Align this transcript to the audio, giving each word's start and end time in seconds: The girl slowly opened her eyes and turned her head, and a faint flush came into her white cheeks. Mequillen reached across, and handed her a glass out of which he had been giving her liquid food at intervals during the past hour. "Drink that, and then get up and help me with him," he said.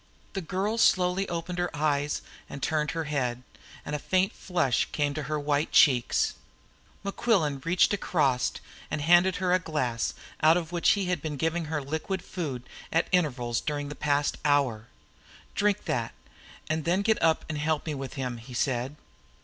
The 0.33 0.41
girl 0.41 0.79
slowly 0.79 1.29
opened 1.29 1.59
her 1.59 1.69
eyes 1.77 2.23
and 2.49 2.63
turned 2.63 2.89
her 2.89 3.03
head, 3.03 3.43
and 3.85 3.95
a 3.95 3.99
faint 3.99 4.33
flush 4.33 4.85
came 4.91 5.09
into 5.09 5.21
her 5.29 5.39
white 5.39 5.71
cheeks. 5.71 6.33
Mequillen 7.03 7.61
reached 7.63 7.93
across, 7.93 8.51
and 8.89 9.01
handed 9.01 9.35
her 9.35 9.53
a 9.53 9.59
glass 9.59 10.15
out 10.41 10.57
of 10.57 10.71
which 10.71 10.89
he 10.97 11.05
had 11.05 11.21
been 11.21 11.37
giving 11.37 11.65
her 11.65 11.83
liquid 11.83 12.23
food 12.23 12.63
at 12.91 13.09
intervals 13.11 13.61
during 13.61 13.89
the 13.89 13.95
past 13.95 14.37
hour. 14.43 14.87
"Drink 15.53 15.85
that, 15.85 16.13
and 16.67 16.83
then 16.83 17.03
get 17.03 17.21
up 17.21 17.45
and 17.47 17.59
help 17.59 17.85
me 17.85 17.93
with 17.93 18.15
him," 18.15 18.37
he 18.37 18.55
said. 18.55 18.95